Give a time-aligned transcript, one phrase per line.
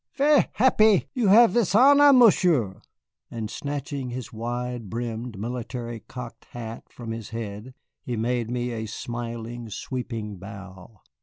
[0.15, 2.81] Ver' happy you have this honor, Monsieur;"
[3.29, 8.87] and snatching his wide brimmed military cocked hat from his head he made me a
[8.87, 11.01] smiling, sweeping bow.